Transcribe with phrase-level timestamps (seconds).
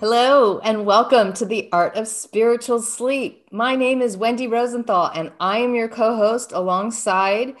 [0.00, 3.46] Hello, and welcome to the Art of Spiritual Sleep.
[3.52, 7.54] My name is Wendy Rosenthal, and I am your co host alongside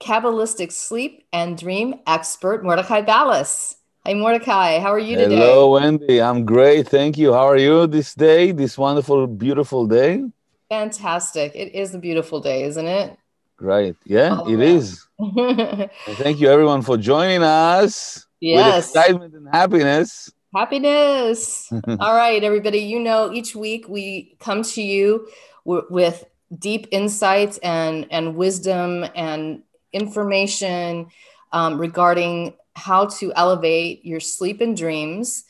[0.00, 3.76] Kabbalistic sleep and dream expert Mordechay Balas.
[4.04, 4.82] Hi, Mordechay.
[4.82, 5.36] How are you today?
[5.36, 6.20] Hello, Wendy.
[6.20, 6.88] I'm great.
[6.88, 7.32] Thank you.
[7.32, 10.24] How are you this day, this wonderful, beautiful day?
[10.70, 11.52] Fantastic.
[11.54, 13.16] It is a beautiful day, isn't it?
[13.56, 13.94] Great.
[14.04, 14.62] Yeah, it around.
[14.62, 15.06] is.
[16.16, 18.26] thank you, everyone, for joining us.
[18.40, 18.66] Yes.
[18.66, 20.32] With excitement and happiness.
[20.54, 21.72] Happiness.
[22.00, 22.78] All right, everybody.
[22.78, 25.28] You know, each week we come to you
[25.66, 26.24] w- with
[26.58, 29.62] deep insights and and wisdom and
[29.92, 31.08] information
[31.52, 35.44] um, regarding how to elevate your sleep and dreams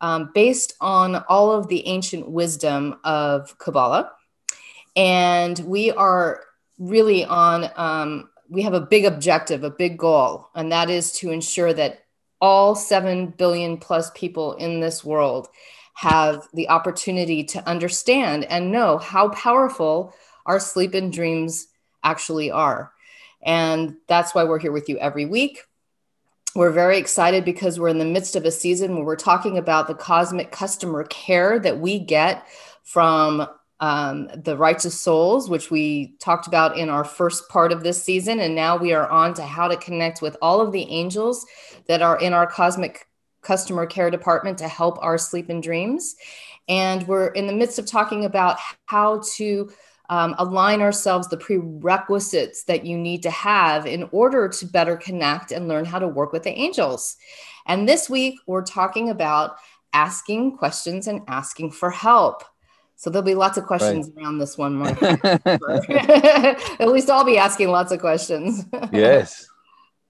[0.00, 4.12] um, based on all of the ancient wisdom of Kabbalah.
[4.96, 6.42] And we are
[6.78, 11.30] really on, um, we have a big objective, a big goal, and that is to
[11.30, 12.03] ensure that
[12.44, 15.48] all 7 billion plus people in this world
[15.94, 20.14] have the opportunity to understand and know how powerful
[20.44, 21.68] our sleep and dreams
[22.02, 22.92] actually are.
[23.42, 25.62] And that's why we're here with you every week.
[26.54, 29.86] We're very excited because we're in the midst of a season where we're talking about
[29.86, 32.46] the cosmic customer care that we get
[32.82, 33.48] from
[33.84, 38.40] um, the righteous souls, which we talked about in our first part of this season.
[38.40, 41.44] And now we are on to how to connect with all of the angels
[41.86, 43.06] that are in our cosmic
[43.42, 46.16] customer care department to help our sleep and dreams.
[46.66, 49.70] And we're in the midst of talking about how to
[50.08, 55.52] um, align ourselves the prerequisites that you need to have in order to better connect
[55.52, 57.18] and learn how to work with the angels.
[57.66, 59.56] And this week, we're talking about
[59.92, 62.44] asking questions and asking for help.
[62.96, 64.24] So there'll be lots of questions right.
[64.24, 65.02] around this one, Mark.
[65.02, 68.64] At least I'll be asking lots of questions.
[68.92, 69.48] yes.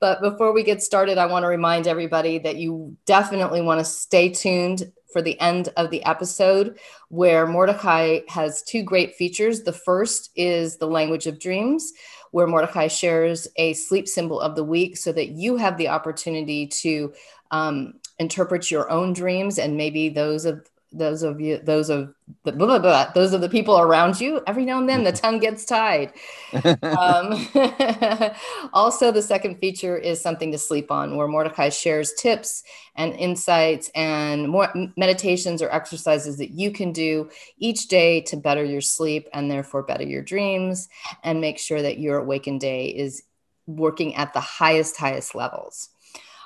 [0.00, 3.86] But before we get started, I want to remind everybody that you definitely want to
[3.86, 6.78] stay tuned for the end of the episode,
[7.08, 9.62] where Mordechay has two great features.
[9.62, 11.90] The first is the language of dreams,
[12.32, 16.66] where Mordechay shares a sleep symbol of the week so that you have the opportunity
[16.66, 17.14] to
[17.50, 22.52] um, interpret your own dreams and maybe those of those of you those of the
[22.52, 25.38] blah, blah, blah, those of the people around you every now and then the tongue
[25.38, 26.12] gets tied.
[26.82, 27.48] Um,
[28.72, 32.62] also the second feature is something to sleep on where Mordechay shares tips
[32.96, 37.28] and insights and more meditations or exercises that you can do
[37.58, 40.88] each day to better your sleep and therefore better your dreams
[41.22, 43.22] and make sure that your awakened day is
[43.66, 45.90] working at the highest highest levels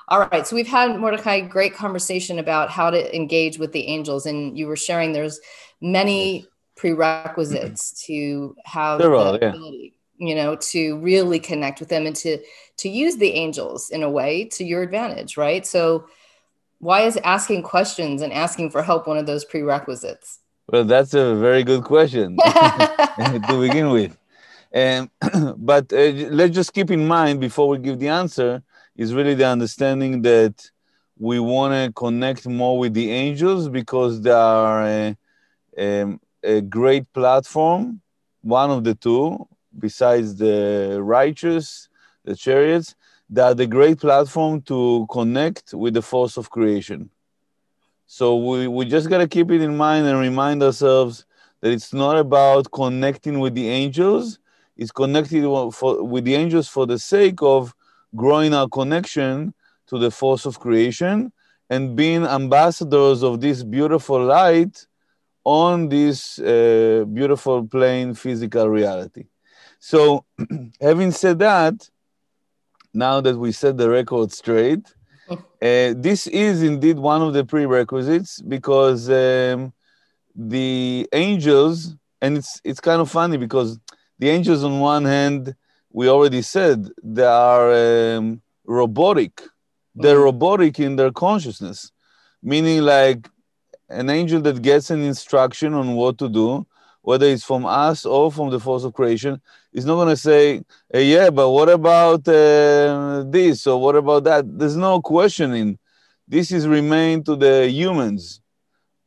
[0.09, 0.45] all right.
[0.45, 4.67] So we've had Mordechay great conversation about how to engage with the angels, and you
[4.67, 5.39] were sharing there's
[5.81, 12.39] many prerequisites to have the ability, you know, to really connect with them and to
[12.77, 15.65] to use the angels in a way to your advantage, right?
[15.67, 16.07] So
[16.79, 20.39] why is asking questions and asking for help one of those prerequisites?
[20.67, 24.17] Well, that's a very good question to begin with.
[24.71, 25.09] And
[25.57, 28.63] but uh, let's just keep in mind before we give the answer
[28.99, 30.69] is really the understanding that
[31.17, 35.17] we want to connect more with the angels because they are a,
[35.77, 38.01] a, a, great platform,
[38.41, 41.87] one of the two, besides the righteous,
[42.25, 42.93] the chariots,
[43.29, 47.09] they are the great platform to connect with the force of creation.
[48.05, 51.25] So we, we just got to keep it in mind and remind ourselves
[51.61, 54.39] that it's not about connecting with the angels,
[54.75, 57.73] it's connected with the angels for the sake of
[58.15, 59.53] growing our connection
[59.87, 61.31] to the force of creation
[61.69, 64.87] and being ambassadors of this beautiful light
[65.43, 69.25] on this uh, beautiful plane physical reality.
[69.79, 70.25] So,
[70.81, 71.89] having said that,
[72.93, 74.85] now that we set the record straight,
[75.29, 79.73] uh, this is indeed one of the prerequisites because um,
[80.35, 83.79] the angels, and it's it's kind of funny because
[84.17, 85.55] the angels on one hand
[85.91, 89.41] we already said they are um, robotic.
[89.95, 90.23] They're mm-hmm.
[90.23, 91.91] robotic in their consciousness,
[92.43, 93.27] meaning like
[93.89, 96.65] an angel that gets an instruction on what to do,
[97.01, 99.41] whether it's from us or from the force of creation,
[99.73, 104.23] is not going to say, hey, "Yeah, but what about uh, this or what about
[104.25, 105.79] that?" There's no questioning.
[106.27, 108.41] This is remain to the humans.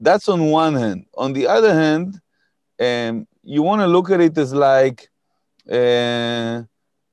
[0.00, 1.06] That's on one hand.
[1.16, 2.20] On the other hand,
[2.80, 5.08] um, you want to look at it as like.
[5.70, 6.64] Uh,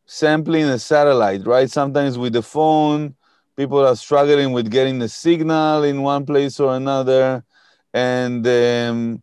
[0.09, 1.69] sampling a satellite, right?
[1.69, 3.13] Sometimes with the phone,
[3.55, 7.43] people are struggling with getting the signal in one place or another.
[7.93, 9.21] And um,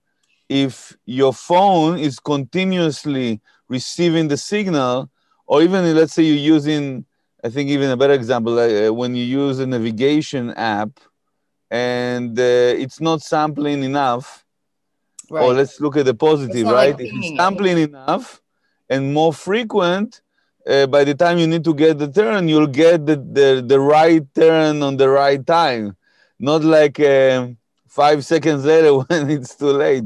[0.48, 5.10] if your phone is continuously receiving the signal,
[5.48, 7.04] or even let's say you're using,
[7.42, 11.00] I think even a better example, uh, when you use a navigation app
[11.68, 12.42] and uh,
[12.82, 14.44] it's not sampling enough.
[15.28, 15.42] Right.
[15.42, 16.92] Or let's look at the positive, right?
[16.92, 18.40] Like if it's sampling enough
[18.88, 20.22] and more frequent,
[20.66, 23.78] uh, by the time you need to get the turn, you'll get the, the, the
[23.78, 25.96] right turn on the right time,
[26.38, 27.48] not like uh,
[27.86, 30.04] five seconds later when it's too late.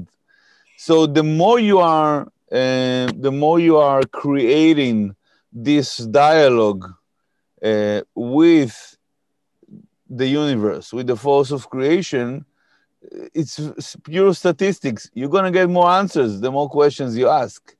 [0.76, 2.22] So the more you are,
[2.52, 5.14] uh, the more you are creating
[5.52, 6.84] this dialogue
[7.62, 8.96] uh, with
[10.08, 12.44] the universe, with the force of creation,
[13.34, 15.10] it's pure statistics.
[15.14, 17.76] You're to get more answers the more questions you ask.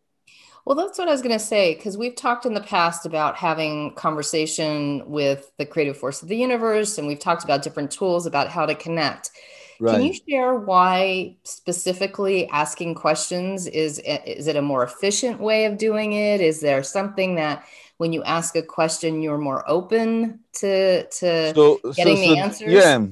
[0.70, 3.34] Well, that's what I was going to say because we've talked in the past about
[3.34, 8.24] having conversation with the creative force of the universe, and we've talked about different tools
[8.24, 9.32] about how to connect.
[9.80, 9.94] Right.
[9.94, 15.76] Can you share why specifically asking questions is is it a more efficient way of
[15.76, 16.40] doing it?
[16.40, 17.64] Is there something that
[17.96, 22.38] when you ask a question you're more open to to so, getting so, so, the
[22.38, 22.72] answers?
[22.72, 23.06] Yeah.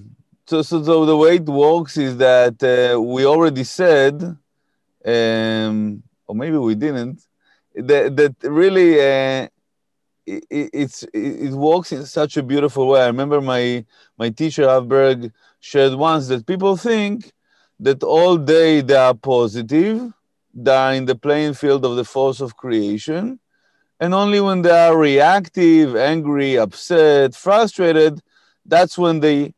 [0.47, 4.23] So, so, so the way it works is that uh, we already said,
[5.05, 7.28] um, or maybe we didn't,
[7.79, 9.49] that, that really uh,
[10.27, 13.03] it, it's, it works in such a beautiful way.
[13.03, 13.85] I remember my,
[14.19, 17.33] my teacher, Rav Berg, shared once that people think
[17.81, 20.13] that all day they are positive,
[20.55, 23.39] they are in the playing field of the force of creation,
[24.01, 28.21] and only when they are reactive, angry, upset, frustrated,
[28.67, 29.55] that's when they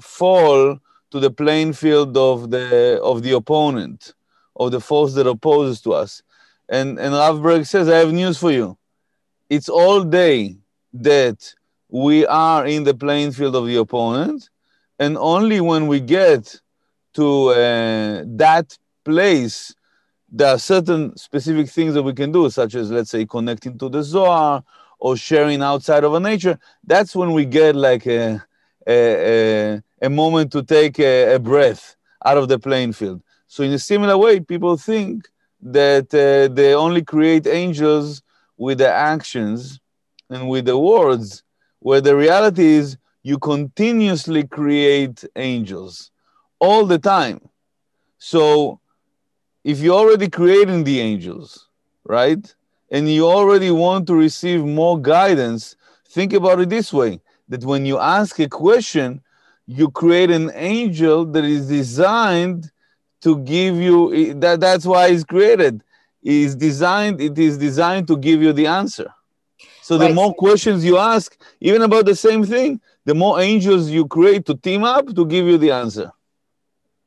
[0.00, 0.78] fall
[1.10, 4.14] to the playing field of the of the opponent,
[4.56, 6.22] of the force that opposes to us.
[6.68, 8.76] And, and Rav Berg says, I have news for you.
[9.48, 10.58] It's all day
[10.92, 11.54] that
[11.88, 14.50] we are in the playing field of the opponent.
[14.98, 16.60] And only when we get
[17.14, 19.74] to uh, that place,
[20.30, 23.88] there are certain specific things that we can do, such as, let's say, connecting to
[23.88, 24.62] the Zohar
[24.98, 26.58] or sharing outside of a nature.
[26.84, 28.42] That's when we get like a,
[28.86, 33.22] a, a, a moment to take a, a breath out of the playing field.
[33.46, 35.28] So, in a similar way, people think
[35.60, 38.22] that uh, they only create angels
[38.56, 39.80] with the actions
[40.30, 41.42] and with the words,
[41.80, 46.10] where the reality is you continuously create angels
[46.58, 47.40] all the time.
[48.18, 48.80] So
[49.64, 51.68] if you're already creating the angels,
[52.04, 52.54] right,
[52.90, 55.76] and you already want to receive more guidance,
[56.08, 59.20] think about it this way that when you ask a question,
[59.66, 62.70] you create an angel that is designed
[63.22, 65.82] to give you that that's why it's created
[66.22, 69.12] is designed it is designed to give you the answer
[69.82, 70.14] so the right.
[70.14, 74.54] more questions you ask even about the same thing the more angels you create to
[74.54, 76.12] team up to give you the answer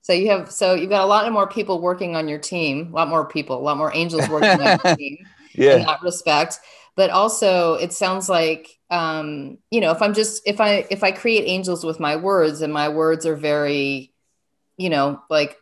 [0.01, 2.95] so you have so you've got a lot more people working on your team a
[2.95, 5.17] lot more people a lot more angels working on your team
[5.53, 5.75] yeah.
[5.77, 6.59] in that respect
[6.95, 11.11] but also it sounds like um, you know if i'm just if i if i
[11.11, 14.11] create angels with my words and my words are very
[14.77, 15.55] you know like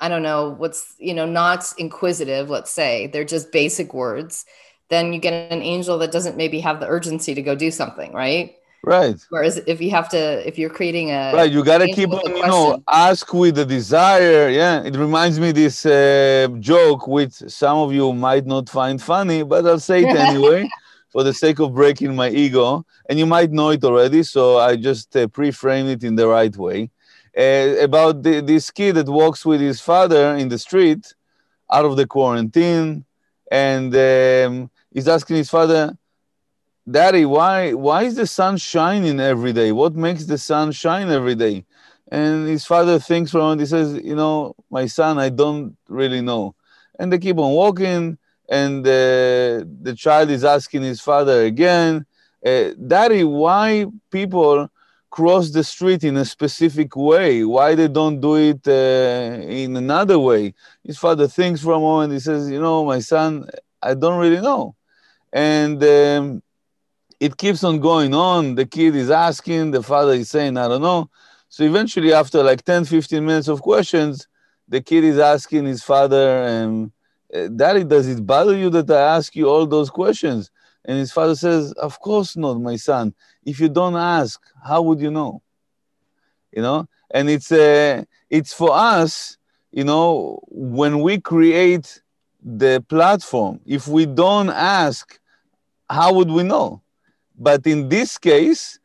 [0.00, 4.44] I don't know what's you know not inquisitive, let's say they're just basic words,
[4.88, 8.12] then you get an angel that doesn't maybe have the urgency to go do something,
[8.12, 8.56] right?
[8.82, 9.16] Right.
[9.28, 12.34] Whereas if you have to, if you're creating a right, you got to keep on,
[12.34, 14.48] you know, ask with the desire.
[14.48, 19.42] Yeah, it reminds me this uh, joke, which some of you might not find funny,
[19.42, 20.66] but I'll say it anyway,
[21.12, 22.86] for the sake of breaking my ego.
[23.08, 26.56] And you might know it already, so I just uh, pre-frame it in the right
[26.56, 26.90] way
[27.40, 31.14] uh, about the, this kid that walks with his father in the street
[31.72, 33.04] out of the quarantine
[33.50, 35.96] and um, he's asking his father
[36.90, 39.72] daddy why why is the sun shining every day?
[39.72, 41.64] What makes the sun shine every day?
[42.10, 45.76] And his father thinks for a moment he says you know my son i don't
[45.88, 46.54] really know.
[46.98, 48.18] And they keep on walking
[48.48, 52.06] and uh, the child is asking his father again
[52.44, 54.68] uh, daddy why people
[55.10, 60.18] cross the street in a specific way why they don't do it uh, in another
[60.18, 60.54] way.
[60.84, 63.48] His father thinks for a moment he says you know my son
[63.82, 64.76] i don't really know.
[65.32, 66.42] And um,
[67.18, 68.54] it keeps on going on.
[68.54, 71.10] The kid is asking the father is saying i don't know.
[71.48, 74.28] So eventually after like 10 15 minutes of questions
[74.68, 76.92] the kid is asking his father um,
[77.56, 80.50] daddy does it bother you that i ask you all those questions?
[80.84, 85.00] And his father says of course not my son if you don't ask, how would
[85.00, 85.42] you know?
[86.52, 89.36] You know, and it's uh, it's for us,
[89.70, 92.02] you know, when we create
[92.42, 95.20] the platform, if we don't ask,
[95.88, 96.82] how would we know?
[97.38, 98.78] But in this case,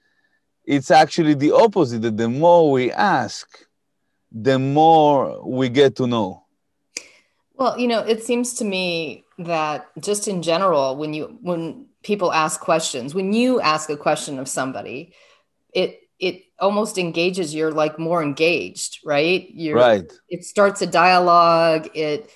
[0.66, 2.02] it's actually the opposite.
[2.02, 3.48] That the more we ask,
[4.32, 6.44] the more we get to know.
[7.56, 12.32] Well, you know, it seems to me that just in general, when you when people
[12.32, 13.16] ask questions.
[13.16, 15.14] When you ask a question of somebody
[15.74, 19.48] it it almost engages you're like more engaged right?
[19.50, 20.10] You're right.
[20.30, 22.30] it starts a dialogue it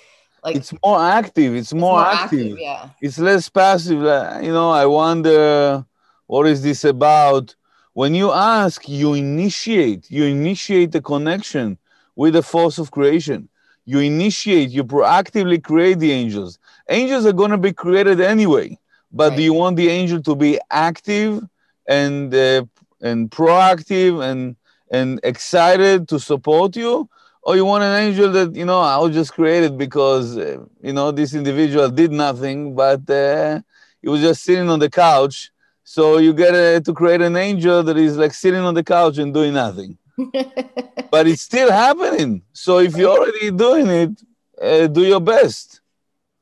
[0.44, 2.40] like it's more active it's more, it's more active.
[2.40, 2.58] active.
[2.58, 2.88] yeah.
[3.00, 5.84] It's less passive like, you know i wonder
[6.26, 7.56] what is this about?
[7.94, 11.78] When you ask you initiate you initiate the connection
[12.16, 13.48] with the force of creation.
[13.86, 16.58] You initiate you proactively create the angels.
[16.88, 18.78] Angels are going to be created anyway
[19.12, 19.36] but Right.
[19.36, 21.42] do you want the angel to be active
[21.88, 22.64] and uh,
[23.00, 24.56] and proactive and
[24.90, 27.08] and excited to support you?
[27.42, 30.92] Or you want an angel that you know i was just created because uh, you
[30.92, 33.60] know this individual did nothing but uh,
[34.02, 35.50] he was just sitting on the couch.
[35.84, 39.18] So you get uh, to create an angel that is like sitting on the couch
[39.18, 39.98] and doing nothing.
[41.10, 42.42] But it's still happening.
[42.52, 44.22] So if you're already doing it
[44.60, 45.80] uh, do your best.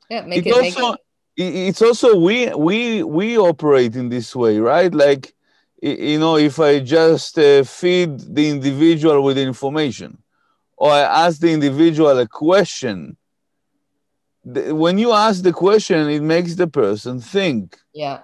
[0.09, 0.95] Yeah make it it make it
[1.39, 4.93] it's also we we we operate in this way right?
[4.93, 5.33] Like
[5.81, 10.17] you know if i just uh, feed the individual with information
[10.75, 13.15] or i ask the individual a question
[14.43, 17.77] the, when you ask the question it makes the person think.
[17.93, 18.21] Yeah.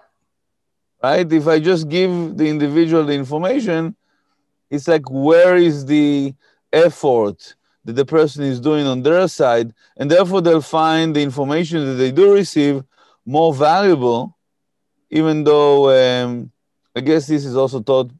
[1.01, 1.31] Right?
[1.31, 3.95] If i just give the individual the information
[4.69, 6.33] it's like where is the
[6.73, 7.55] effort
[7.85, 9.73] that the person is doing on their side?
[9.95, 12.83] And therefore they'll find the information that they do receive
[13.25, 14.37] more valuable
[15.09, 16.51] even though um,
[16.95, 18.11] i guess this is also taught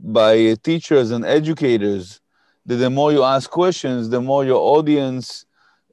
[0.00, 2.20] by teachers and educators
[2.66, 5.44] that the more you ask questions the more your audience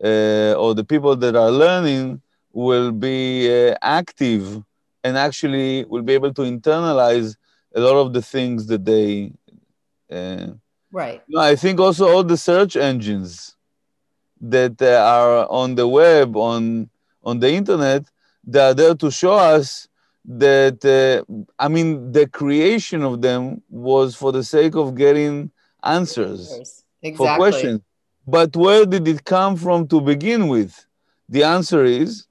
[0.03, 2.21] uh, or the people that are learning
[2.51, 4.63] will be uh, active
[5.03, 7.35] and actually will be able to internalize
[7.75, 9.31] a lot of the things that they
[10.11, 10.47] uh,
[10.91, 11.23] right.
[11.27, 13.55] No, I think also all the search engines
[14.41, 16.89] that uh, are on the web, on
[17.23, 18.05] on the internet,
[18.45, 19.87] they are there to show us
[20.27, 21.23] that uh,
[21.59, 25.51] I mean the creation of them was for the sake of getting
[25.83, 27.81] answers exactly for questions.
[28.27, 30.85] But where did it come from to begin with?
[31.29, 32.25] The answer is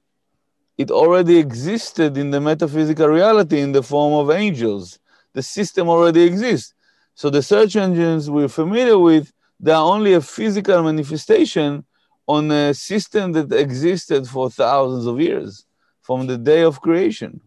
[0.77, 4.99] it already existed in the metaphysical reality in the form of angels.
[5.33, 6.73] The system already exists.
[7.13, 11.85] So the search engines we're familiar with, they are only a physical manifestation
[12.27, 15.64] on a system that existed for thousands of years
[16.05, 17.41] from the day of creation.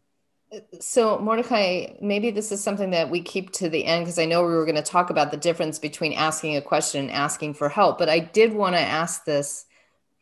[0.81, 4.41] So, Mordechay, maybe this is something that we keep to the end because I know
[4.45, 7.69] we were going to talk about the difference between asking a question and asking for
[7.69, 7.99] help.
[7.99, 9.67] But I did want to ask this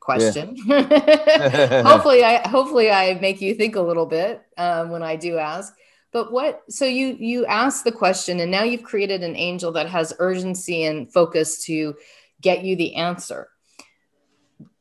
[0.00, 0.56] question.
[0.68, 5.72] hopefully, I hopefully I make you think a little bit um, when I do ask.
[6.12, 6.62] But what?
[6.68, 10.82] So you you asked the question, and now you've created an angel that has urgency
[10.82, 11.94] and focus to
[12.42, 13.48] get you the answer.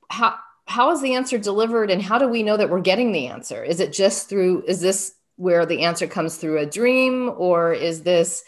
[0.10, 3.28] How how is the answer delivered, and how do we know that we're getting the
[3.28, 3.64] answer?
[3.64, 4.64] Is it just through?
[4.68, 8.44] Is this where the answer comes through a dream or is this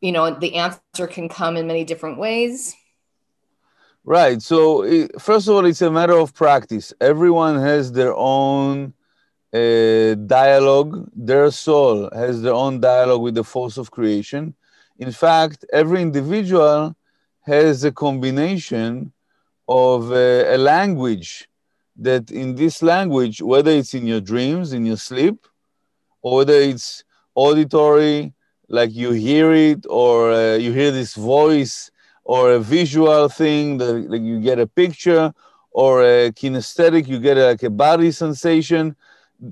[0.00, 2.74] you know the answer can come in many different ways
[4.04, 4.42] Right.
[4.42, 6.92] So, i- first of all, it's a matter of practice.
[7.00, 8.94] Everyone has their own
[9.54, 11.08] uh, dialogue.
[11.14, 14.54] Their soul has their own dialogue with the force of creation.
[14.98, 16.96] In fact, every individual
[17.42, 19.12] has a combination
[19.68, 21.48] of uh, a language
[21.96, 25.46] that, in this language, whether it's in your dreams, in your sleep,
[26.22, 27.04] or whether it's
[27.34, 28.32] auditory,
[28.68, 31.90] like you hear it, or uh, you hear this voice,
[32.24, 35.32] or a visual thing that like you get a picture,
[35.70, 38.94] or a kinesthetic, you get like a body sensation.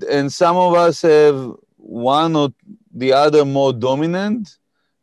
[0.09, 2.49] And some of us have one or
[2.93, 4.57] the other more dominant.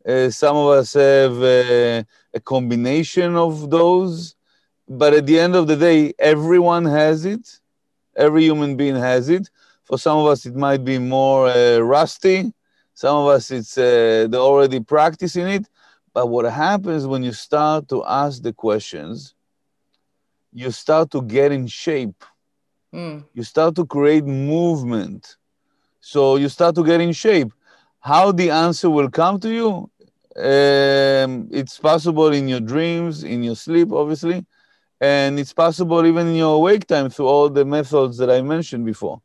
[0.07, 4.35] Uh, some of us have uh, a combination of those.
[4.89, 7.61] But at the end of the day, everyone has it.
[8.17, 9.49] Every human being has it.
[9.85, 12.53] For some of us, it might be more uh, rusty.
[12.93, 15.69] Some of us, it's uh, they're already practicing it.
[16.13, 19.35] But what happens when you start to ask the questions,
[20.53, 22.23] you start to get in shape.
[22.93, 25.37] Mm, You start to create movement.
[26.01, 27.51] So you start to get in shape.
[27.99, 29.89] How the answer will come to you?
[30.35, 34.45] Um, it's possible in your dreams, in your sleep, obviously,
[35.01, 38.85] and it's possible even in your awake time through all the methods that I mentioned
[38.85, 39.21] before.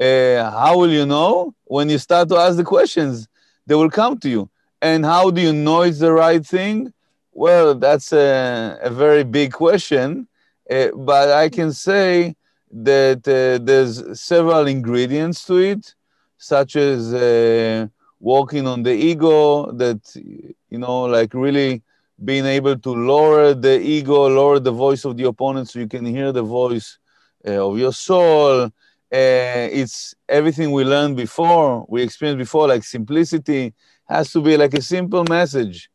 [0.00, 1.54] Uh, how will you know?
[1.64, 3.28] When you start to ask the questions,
[3.66, 4.50] they will come to you.
[4.80, 6.92] And how do you know it's the right thing?
[7.32, 10.28] Well, that's a, a very big question,
[10.70, 12.36] uh, but I can say
[12.70, 15.94] that uh, there's several ingredients to it,
[16.38, 17.86] such as uh,
[18.18, 21.82] working on the ego, that, you know, like really
[22.24, 26.04] being able to lower the ego, lower the voice of the opponent so you can
[26.04, 26.98] hear the voice
[27.46, 28.64] uh, of your soul.
[28.64, 33.74] Uh, it's everything we learned before, we experienced before, like simplicity
[34.08, 35.90] has to be like a simple message.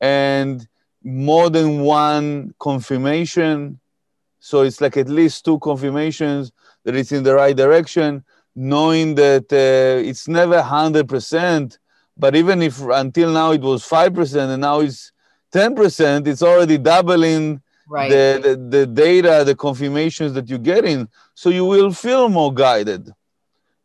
[0.00, 0.66] and
[1.02, 3.80] more than one confirmation.
[4.40, 6.52] So it's like at least two confirmations
[6.84, 11.78] that it's in the right direction, knowing that uh, it's never 100%,
[12.16, 15.12] but even if until now it was 5% and now it's
[15.52, 18.10] 10%, it's already doubling right.
[18.10, 21.08] the, the, the data, the confirmations that you're getting.
[21.34, 23.10] So you will feel more guided.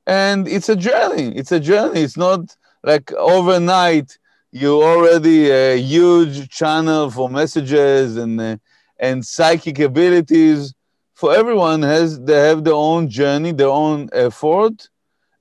[0.06, 1.34] And it's a journey.
[1.36, 2.02] It's a journey.
[2.02, 4.18] It's not like overnight
[4.54, 8.58] you already a huge channel for messages and uh,
[9.00, 10.76] and psychic abilities
[11.16, 14.90] for everyone has they have their own journey their own effort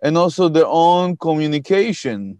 [0.02, 2.38] and also their own communication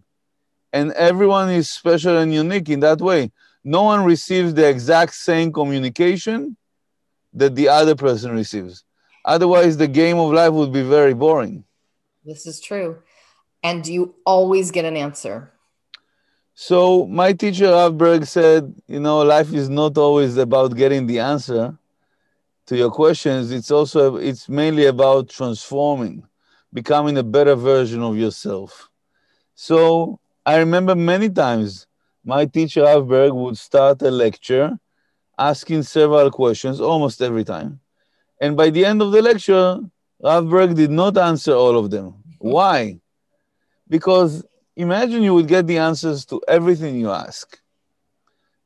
[0.72, 3.30] and everyone is special and unique in that way
[3.64, 6.56] no one receives the exact same communication
[7.32, 8.84] that the other person receives
[9.24, 11.64] otherwise the game of life would be very boring
[12.24, 12.98] this is true
[13.62, 15.52] and you always get an answer
[16.54, 21.18] so my teacher Rav Berg said, you know, life is not always about getting the
[21.18, 21.76] answer
[22.66, 23.50] to your questions.
[23.50, 26.26] It's also it's mainly about transforming,
[26.72, 28.90] becoming a better version of yourself.
[29.54, 31.86] So I remember many times
[32.24, 34.78] my teacher Rav Berg would start a lecture
[35.38, 37.80] asking several questions almost every time.
[38.40, 39.80] And by the end of the lecture,
[40.22, 42.14] Rav Berg did not answer all of them.
[42.38, 43.00] Why?
[43.88, 44.44] Because
[44.76, 47.60] imagine you would get the answers to everything you ask.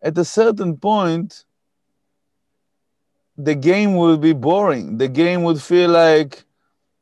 [0.02, 1.44] At a certain point,
[3.36, 4.98] the game will be boring.
[4.98, 6.44] The game would feel like,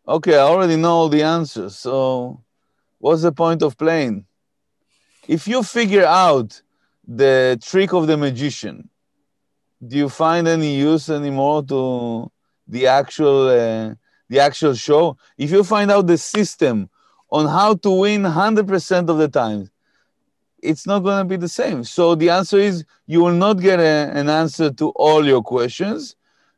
[0.06, 1.76] okay, I already know all the answers.
[1.76, 2.42] So,
[2.99, 4.26] what's the point of playing?
[5.26, 6.61] If you figure out
[7.07, 8.90] the trick of the magician,
[9.87, 12.31] do you find any use anymore to
[12.69, 13.95] the actual uh,
[14.28, 15.16] the actual show?
[15.38, 16.90] If you find out the system
[17.31, 19.71] on how to win 100% of the time,
[20.62, 21.85] it's not going to be the same.
[21.85, 26.16] So the answer is you will not get a, an answer to all your questions.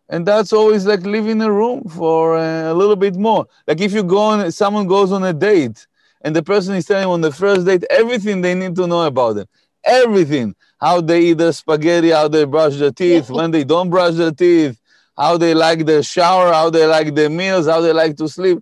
[0.09, 3.47] And that's always like leaving a room for a, a little bit more.
[3.67, 5.87] Like if you go on, someone goes on a date
[6.27, 9.37] and the person is telling on the first date everything they need to know about
[9.37, 9.47] them.
[9.85, 10.55] Everything.
[10.79, 14.33] How they eat their spaghetti, how they brush their teeth, when they don't brush their
[14.33, 14.79] teeth,
[15.17, 18.59] how they like their shower, how they like their meals, how they like to sleep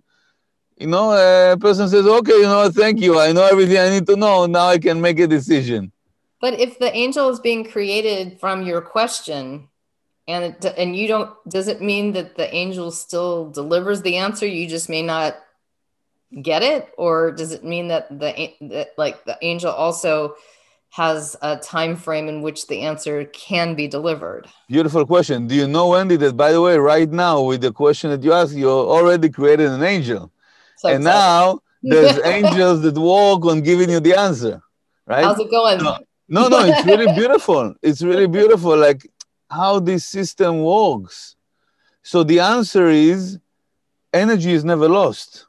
[0.77, 3.19] you know, a person says, okay, you know, thank you.
[3.19, 4.45] I know everything I need to know.
[4.45, 5.91] Now I can make a decision.
[6.41, 9.69] But if the angel is being created from your question,
[10.27, 14.45] and it, and you don't, does it mean that the angel still delivers the answer?
[14.45, 15.37] You just may not
[16.41, 20.35] get it, or does it mean that the that like the angel also
[20.89, 24.47] has a time frame in which the answer can be delivered?
[24.69, 25.47] Beautiful question.
[25.47, 28.33] Do you know, Wendy, that by the way, right now with the question that you
[28.33, 30.31] asked, you already created an angel.
[30.77, 34.61] So and now there's angels that walk on giving you the answer,
[35.05, 35.23] right?
[35.23, 35.83] How's it going?
[35.83, 37.75] No, no, no it's really beautiful.
[37.81, 39.07] It's really beautiful, like
[39.49, 41.35] how this system works.
[42.03, 43.39] So the answer is
[44.13, 45.44] energy is never lost.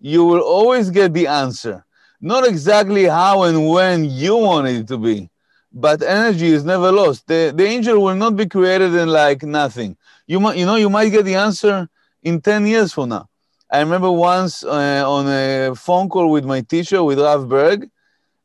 [0.00, 1.84] You will always get the answer.
[2.20, 5.30] Not exactly how and when you want it to be,
[5.72, 7.26] but energy is never lost.
[7.26, 9.96] The, the angel will not be created in like nothing.
[10.26, 11.88] You might, you know, you might get the answer
[12.22, 13.28] in 10 years from now.
[13.70, 17.88] I remember once uh, on a phone call with my teacher, with Rav Berg,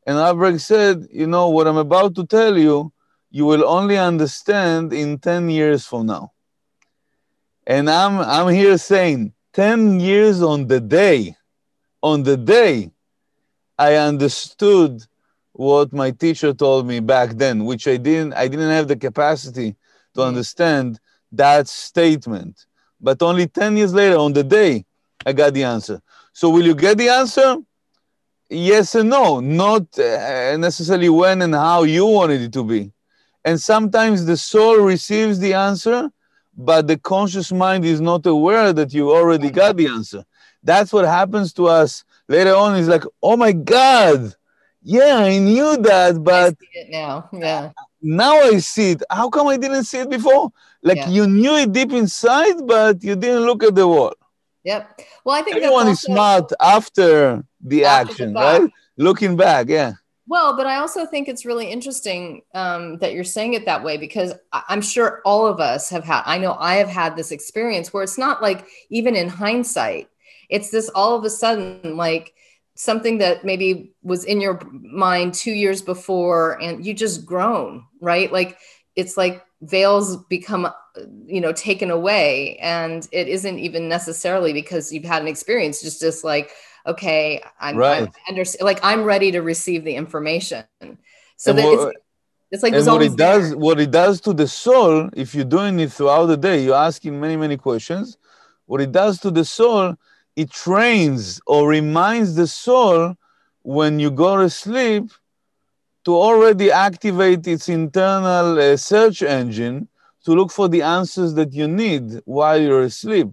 [0.05, 2.93] and Rav Berg said, You know, what I'm about to tell you,
[3.31, 6.31] you will only understand in 10 years from now.
[7.65, 11.35] And I'm, I'm here saying, 10 years on the day,
[12.01, 12.91] on the day,
[13.77, 15.03] I understood
[15.53, 19.75] what my teacher told me back then, which I didn't, I didn't have the capacity
[20.13, 20.27] to mm.
[20.27, 20.99] understand
[21.31, 22.65] that statement.
[22.99, 24.85] But only 10 years later, on the day,
[25.25, 26.01] I got the answer.
[26.33, 27.57] So will you get the answer?
[28.49, 32.91] Yes and no, not uh, necessarily when and how you wanted it to be.
[33.43, 36.09] And sometimes the soul receives the answer,
[36.57, 40.25] but the conscious mind is not aware that you already got the answer.
[40.65, 42.75] That's what happens to us later on.
[42.75, 44.35] Is like, oh my God,
[44.81, 47.71] yeah, I knew that, but I see it now, yeah.
[48.01, 49.03] Now I see it.
[49.09, 50.51] How come I didn't see it before?
[50.83, 51.09] Like yeah.
[51.09, 54.13] you knew it deep inside, but you didn't look at the wall.
[54.63, 55.01] Yep.
[55.23, 58.71] Well, I think everyone is smart after the after action, the right?
[58.97, 59.93] Looking back, yeah.
[60.27, 63.97] Well, but I also think it's really interesting um, that you're saying it that way
[63.97, 67.93] because I'm sure all of us have had, I know I have had this experience
[67.93, 70.09] where it's not like even in hindsight,
[70.49, 72.33] it's this all of a sudden like
[72.75, 78.31] something that maybe was in your mind two years before and you just grown, right?
[78.31, 78.57] Like
[78.95, 80.71] it's like veils become uh,
[81.25, 86.01] you know taken away and it isn't even necessarily because you've had an experience just
[86.01, 86.51] just like
[86.85, 88.03] okay i'm, right.
[88.03, 90.65] I'm under, like i'm ready to receive the information
[91.37, 91.97] so that it's
[92.51, 95.79] It's like and what it does, what it does to the soul, if you're doing
[95.79, 98.17] it throughout the day, you're asking many, many questions.
[98.65, 99.95] What it does to the soul,
[100.35, 103.15] it trains or reminds the soul
[103.63, 105.09] when you go to sleep
[106.05, 109.87] to already activate its internal uh, search engine
[110.23, 113.29] to look for the answers that you need while you're asleep.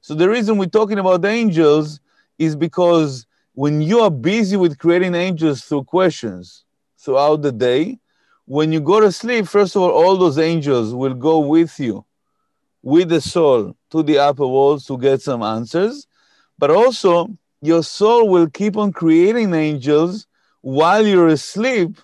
[0.00, 2.00] So the reason we're talking about angels
[2.38, 6.64] is because when you are busy with creating angels through questions
[6.98, 7.98] throughout the day,
[8.44, 12.04] when you go to sleep, first of all, all those angels will go with you,
[12.82, 16.06] with the soul, to the upper worlds to get some answers.
[16.58, 17.28] But also,
[17.60, 20.26] your soul will keep on creating angels
[20.62, 21.98] while you're asleep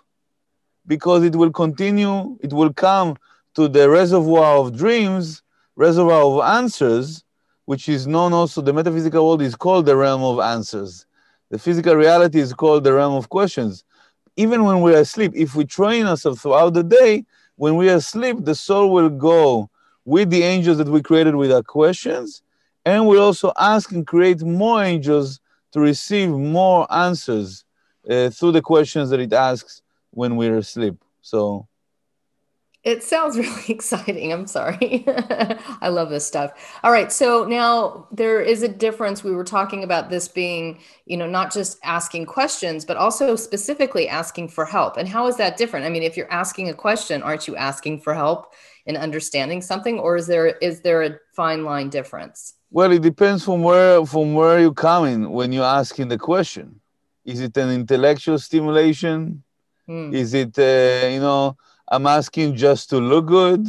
[0.86, 3.16] because it will continue, it will come
[3.54, 5.42] to the reservoir of dreams,
[5.76, 7.24] reservoir of answers,
[7.66, 11.06] which is known also, the metaphysical world is called the realm of answers.
[11.50, 13.84] The physical reality is called the realm of questions.
[14.36, 17.24] Even when we are asleep, if we train ourselves throughout the day,
[17.56, 19.70] when we are asleep, the soul will go
[20.04, 22.42] with the angels that we created with our questions,
[22.84, 25.40] and we'll also ask and create more angels
[25.72, 27.64] to receive more answers
[28.08, 30.96] uh, through the questions that it asks when we're asleep.
[31.20, 31.68] So
[32.84, 34.32] it sounds really exciting.
[34.32, 35.04] I'm sorry.
[35.80, 36.78] I love this stuff.
[36.82, 37.12] All right.
[37.12, 39.22] So now there is a difference.
[39.22, 44.08] We were talking about this being, you know, not just asking questions, but also specifically
[44.08, 44.96] asking for help.
[44.96, 45.86] And how is that different?
[45.86, 48.52] I mean, if you're asking a question, aren't you asking for help
[48.84, 52.54] in understanding something, or is there is there a fine line difference?
[52.74, 56.80] Well, it depends from where from where you're coming when you're asking the question.
[57.22, 59.42] Is it an intellectual stimulation?
[59.87, 60.14] Hmm.
[60.14, 63.66] Is it, uh, you know, I'm asking just to look good.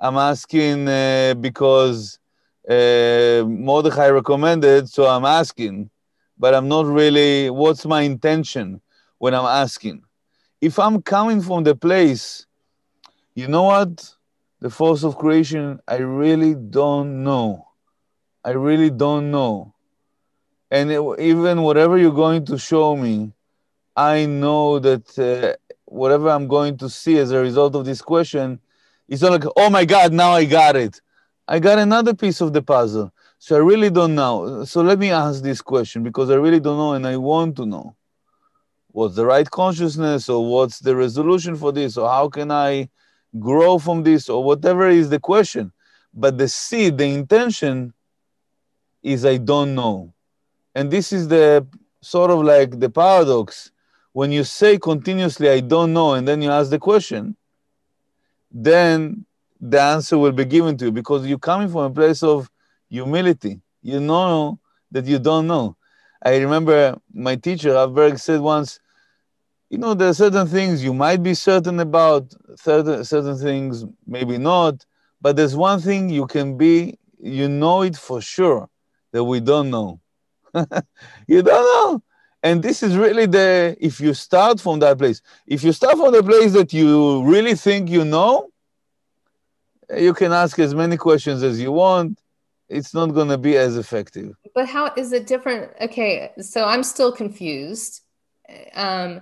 [0.00, 2.18] I'm asking uh, because
[2.66, 5.90] uh, Mordechay recommended, so I'm asking,
[6.38, 7.50] but I'm not really.
[7.50, 8.80] What's my intention
[9.18, 10.04] when I'm asking?
[10.58, 12.46] If I'm coming from the place,
[13.34, 14.14] you know what?
[14.60, 17.68] The force of creation, I really don't know.
[18.44, 19.74] I really don't know.
[20.70, 23.32] And it, even whatever you're going to show me,
[23.94, 28.58] I know that uh, whatever I'm going to see as a result of this question,
[29.08, 31.00] it's not like, oh my God, now I got it.
[31.46, 33.12] I got another piece of the puzzle.
[33.38, 34.64] So I really don't know.
[34.64, 37.66] So let me ask this question because I really don't know and I want to
[37.66, 37.96] know.
[38.88, 42.88] What's the right consciousness or what's the resolution for this or how can I
[43.38, 45.72] grow from this or whatever is the question.
[46.14, 47.94] But the seed, the intention
[49.02, 50.12] is I don't know.
[50.74, 51.66] And this is the
[52.00, 53.70] sort of like the paradox
[54.12, 57.34] when you say continuously, I don't know, and then you ask the question,
[58.50, 59.24] then
[59.58, 62.50] the answer will be given to you because you're coming from a place of
[62.90, 63.60] humility.
[63.82, 64.58] You know
[64.90, 65.76] that you don't know.
[66.22, 68.80] I remember my teacher, Rav Berg, said once,
[69.70, 74.36] you know, there are certain things you might be certain about, certain, certain things maybe
[74.36, 74.84] not,
[75.22, 78.68] but there's one thing you can be, you know it for sure
[79.12, 80.00] that we don't know.
[81.26, 82.02] you don't know.
[82.42, 86.12] And this is really the if you start from that place if you start from
[86.12, 88.50] the place that you really think you know
[89.96, 92.18] you can ask as many questions as you want.
[92.68, 94.34] It's not going to be as effective.
[94.54, 95.70] But how is it different?
[95.80, 98.00] Okay so i'm still confused.
[98.74, 99.20] Um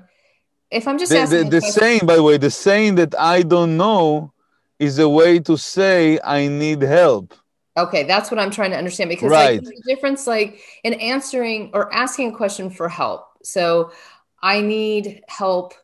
[0.70, 3.42] if i'm just the, asking the, the saying by the way the saying that i
[3.42, 4.32] don't know
[4.78, 7.34] is a way to say i need help
[7.76, 9.62] Okay, that's what I'm trying to understand because right.
[9.62, 13.26] like, the difference, like in answering or asking a question for help.
[13.42, 13.92] So
[14.42, 15.74] I need help.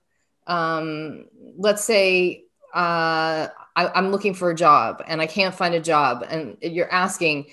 [0.46, 2.44] Um, let's say
[2.74, 6.92] uh, I, I'm looking for a job and I can't find a job, and you're
[6.92, 7.46] asking,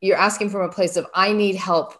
[0.00, 1.94] you're asking from a place of I need help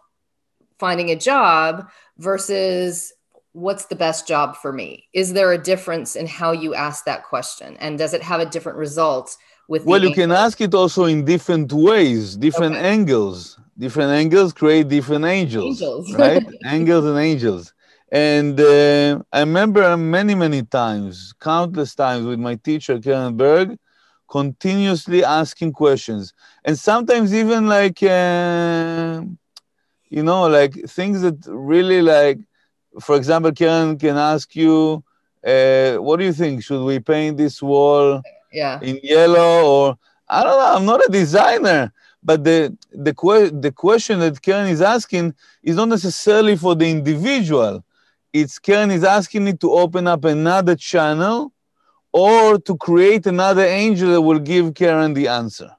[0.79, 3.13] finding a job versus
[3.53, 5.09] what's the best job for me.
[5.13, 8.47] Is there a difference in how you ask that question, and does it have a
[8.47, 9.37] different result?
[9.71, 12.89] With well you can ask it also in different ways different okay.
[12.89, 13.57] angles.
[13.79, 16.15] Different angles create different angels, angels.
[16.19, 16.43] right?
[16.67, 17.73] Angels and angels.
[18.13, 23.79] And uh, i remember many many times countless times with my teacher karen berg
[24.29, 26.35] continuously asking questions.
[26.67, 29.23] And sometimes even like uh,
[30.17, 32.39] you know like things that really like
[33.07, 35.05] for example karen can ask you
[35.53, 36.63] uh, what do you think?
[36.65, 38.21] Should we paint this wall
[38.53, 38.79] yeah.
[38.83, 43.73] in yellow or i don't know i'm not a designer but the the, que- the
[43.73, 47.85] question that karen is asking is not necessarily for the individual.
[48.33, 51.53] It's karen is asking it to open up another channel
[52.13, 55.71] or to create another angel that will give karen the answer.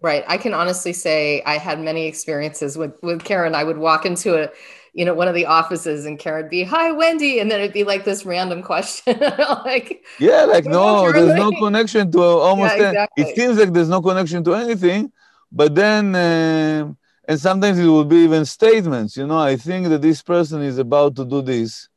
[0.00, 0.24] Right.
[0.28, 3.54] I can honestly say i had many experiences with with karen.
[3.54, 4.50] I would walk into a
[4.94, 7.40] you know, one of the offices and Karen be, hi, Wendy.
[7.40, 9.18] And then it'd be like this random question.
[9.64, 13.24] like, yeah, like, no, there's no connection to almost, yeah, exactly.
[13.24, 15.12] it seems like there's no connection to anything.
[15.50, 16.92] But then, uh,
[17.26, 20.78] and sometimes it will be even statements, you know, I think that this person is
[20.78, 21.88] about to do this.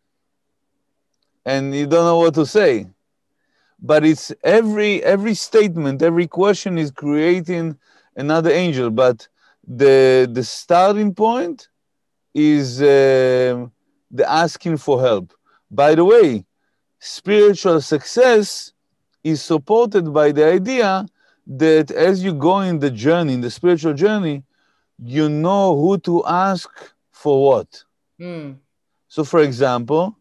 [1.46, 2.88] And you don't know what to say.
[3.80, 7.78] But it's every every statement, every question is creating
[8.16, 8.90] another angel.
[8.90, 9.28] But
[9.68, 11.70] the the starting point
[12.38, 13.66] is uh,
[14.12, 15.34] the asking for help.
[15.72, 16.46] By the way,
[17.00, 18.74] spiritual success
[19.24, 21.08] is supported by the idea
[21.48, 24.44] that as you go in the journey, in the spiritual journey,
[25.00, 26.70] you know who to ask
[27.12, 27.84] for what.
[28.22, 28.58] Mm.
[29.08, 30.16] So, for example,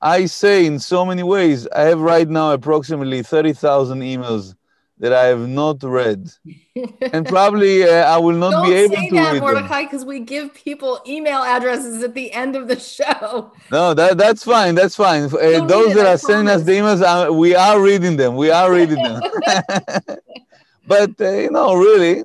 [0.00, 4.54] I say in so many ways, I have right now approximately 30,000 emails
[5.00, 6.30] that I have not read,
[7.12, 10.20] and probably uh, I will not Don't be able to that, read Mordechay, because we
[10.20, 13.52] give people email addresses at the end of the show.
[13.70, 14.74] No, that that's fine.
[14.74, 15.24] That's fine.
[15.24, 18.36] Uh, those that are sending us the emails, uh, we are reading them.
[18.36, 19.22] We are reading them.
[20.86, 22.24] but uh, you know, really,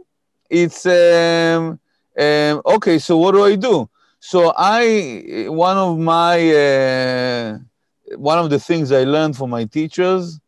[0.50, 1.80] it's um,
[2.18, 2.98] um, okay.
[3.00, 3.90] So what do I do?
[4.20, 7.58] So I one of my uh,
[8.16, 10.40] one of the things I learned from my teachers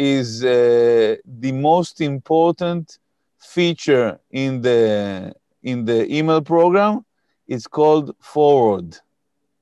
[0.00, 2.98] is uh, the most important
[3.38, 7.04] feature in the in the email program.
[7.46, 8.96] It's called forward.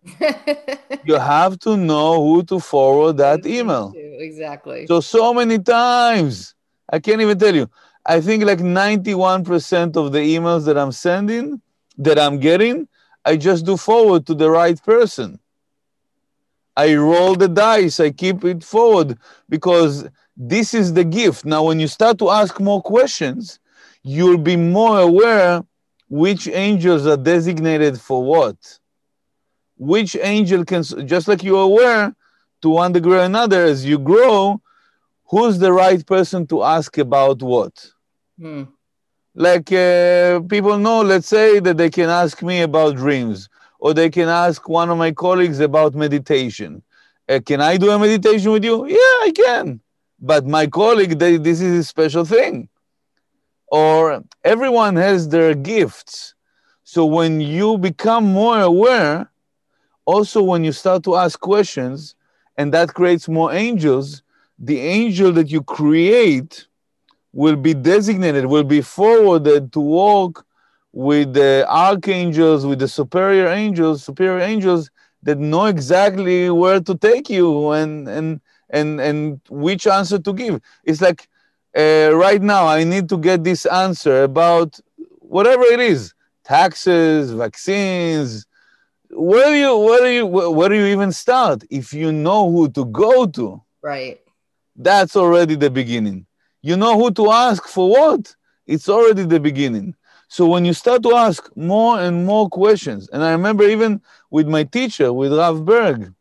[1.04, 3.92] you have to know who to forward that email.
[3.96, 4.86] Exactly.
[4.86, 6.54] So so many times
[6.92, 7.68] I can't even tell you.
[8.06, 11.60] I think like 91% of the emails that I'm sending,
[11.98, 12.88] that I'm getting,
[13.24, 15.38] I just do forward to the right person.
[16.76, 21.44] I roll the dice, I keep it forward because this is the gift.
[21.44, 23.58] Now, when you start to ask more questions,
[24.04, 25.64] you'll be more aware
[26.08, 28.78] which angels are designated for what.
[29.76, 32.14] Which angel can, just like you're aware
[32.62, 34.62] to one degree or another, as you grow,
[35.26, 37.90] who's the right person to ask about what?
[38.40, 38.64] Hmm.
[39.34, 43.48] Like uh, people know, let's say that they can ask me about dreams,
[43.80, 46.82] or they can ask one of my colleagues about meditation.
[47.28, 48.86] Uh, can I do a meditation with you?
[48.86, 49.80] Yeah, I can
[50.20, 52.68] but my colleague, they, this is a special thing.
[53.68, 56.34] Or everyone has their gifts.
[56.84, 59.30] So when you become more aware,
[60.06, 62.14] also when you start to ask questions,
[62.56, 64.22] and that creates more angels,
[64.58, 66.66] the angel that you create
[67.32, 70.44] will be designated, will be forwarded to walk
[70.92, 74.90] with the archangels, with the superior angels, superior angels
[75.22, 80.60] that know exactly where to take you and and and and which answer to give.
[80.84, 81.28] It's like
[81.76, 84.78] uh, right now I need to get this answer about
[85.20, 88.46] whatever it is, taxes, vaccines.
[89.10, 92.68] Where do you where do you where do you even start if you know who
[92.70, 93.62] to go to?
[93.82, 94.20] Right.
[94.76, 96.26] That's already the beginning.
[96.62, 98.34] You know who to ask for what?
[98.66, 99.94] It's already the beginning.
[100.28, 104.46] So when you start to ask more and more questions, and I remember even with
[104.46, 106.12] my teacher, with Rav Berg,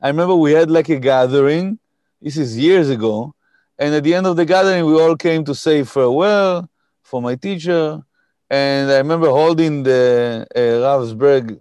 [0.00, 1.78] I remember we had like a gathering.
[2.20, 3.34] This is years ago.
[3.78, 6.68] And at the end of the gathering, we all came to say farewell
[7.02, 8.02] for my teacher.
[8.50, 11.54] And I remember holding the uh, Rav Berg's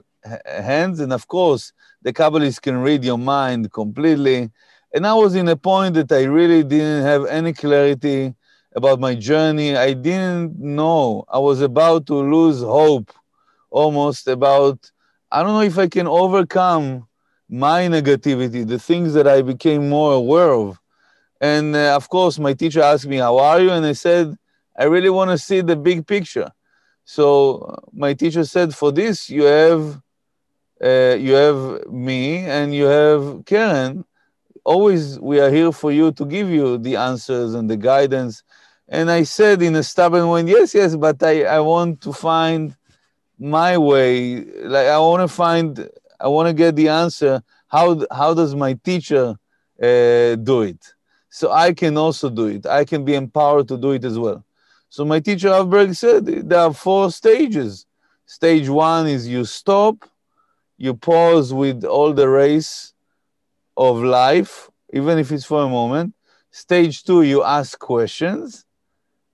[0.45, 0.99] hands.
[0.99, 1.71] And of course,
[2.01, 4.49] the Kabbalists can read your mind completely.
[4.93, 8.33] And I was in a point that I really didn't have any clarity
[8.75, 9.77] about my journey.
[9.77, 11.23] I didn't know.
[11.29, 13.13] I was about to lose hope
[13.69, 14.91] almost about,
[15.31, 17.07] I don't know if I can overcome
[17.55, 20.79] my negativity, the things that I became more aware of.
[21.39, 23.71] And uh, of course, my teacher asked me, How are you?
[23.71, 24.35] And I said,
[24.77, 26.51] I really want to see the big picture.
[27.05, 30.01] So uh, my teacher said, For this, you have.
[30.83, 34.03] Uh, you have me and you have Karen.
[34.65, 38.43] Always, we are here for you to give you the answers and the guidance.
[38.89, 42.75] And I said in a stubborn way, yes, yes, but I, I want to find
[43.39, 44.43] my way.
[44.75, 45.89] Like I want to find
[46.25, 47.43] I want to get the answer.
[47.67, 49.25] How how does my teacher
[49.89, 50.83] uh, do it?
[51.29, 52.65] So I can also do it.
[52.65, 54.43] I can be empowered to do it as well.
[54.89, 57.85] So my teacher Rav Berg said there are four stages.
[58.25, 59.95] Stage one is you stop,
[60.77, 62.93] you pause with all the race
[63.77, 64.53] of life,
[64.93, 66.15] even if it's for a moment.
[66.49, 68.65] Stage two, you ask questions,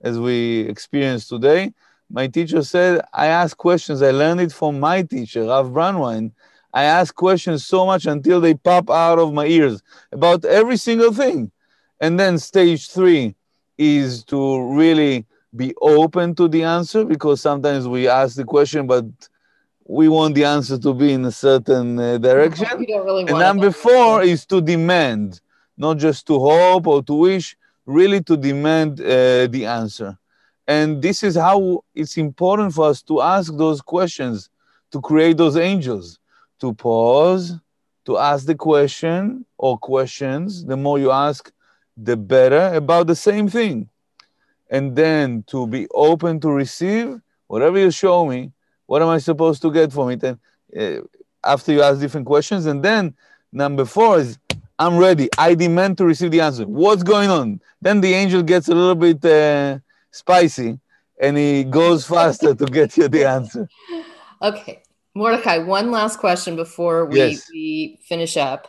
[0.02, 1.74] as we experienced today.
[2.10, 4.02] My teacher said, I ask questions.
[4.02, 6.34] I learned it from my teacher, Rav Brandwein,
[6.74, 9.82] I ask questions so much until they pop out of my ears
[10.12, 11.52] about every single thing.
[12.00, 13.36] And then stage three
[13.78, 19.06] is to really be open to the answer because sometimes we ask the question, but
[19.86, 22.66] we want the answer to be in a certain uh, direction.
[22.78, 25.42] Really and number four is to demand,
[25.78, 30.18] not just to hope or to wish, really to demand uh, the answer.
[30.68, 34.50] And this is how it's important for us to ask those questions,
[34.92, 36.20] to create those angels,
[36.62, 37.60] to pause,
[38.06, 40.66] to ask the question or questions.
[40.66, 41.52] The more you ask,
[41.98, 43.90] the better about the same thing.
[44.70, 48.54] And then to be open to receive whatever you show me,
[48.86, 50.24] what am I supposed to get from it?
[50.24, 50.40] And
[50.78, 51.02] uh,
[51.44, 53.16] after you ask different questions, and then
[53.52, 54.40] number four is
[54.80, 55.30] I'm ready.
[55.38, 56.66] I demand to receive the answer.
[56.66, 57.62] What's going on?
[57.82, 59.78] Then the angel gets a little bit uh,
[60.10, 60.80] spicy
[61.20, 63.68] and he goes faster to get you the answer.
[64.44, 64.81] Okay.
[65.16, 67.50] Mordechay, one last question before we, yes.
[67.52, 68.68] we finish up.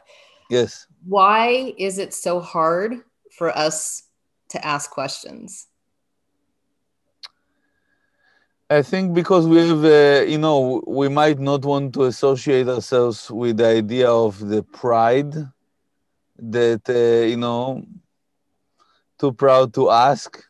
[0.51, 0.87] Yes.
[1.07, 3.01] Why is it so hard
[3.31, 4.03] for us
[4.51, 5.69] to ask questions?
[8.69, 13.31] I think because we have, uh, you know, we might not want to associate ourselves
[13.31, 15.35] with the idea of the pride
[16.39, 17.85] that, uh, you know,
[19.19, 20.43] too proud to ask.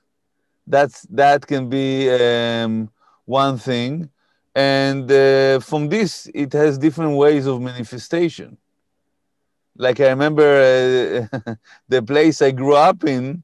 [0.67, 2.91] That's that can be um,
[3.25, 4.09] one thing,
[4.55, 8.57] and uh, from this it has different ways of manifestation.
[9.77, 11.55] Like I remember uh,
[11.89, 13.43] the place I grew up in.